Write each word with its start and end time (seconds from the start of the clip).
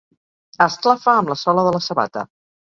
Esclafa 0.65 1.13
amb 1.17 1.31
la 1.33 1.37
sola 1.43 1.67
de 1.69 1.75
la 1.77 1.83
sabata. 1.91 2.27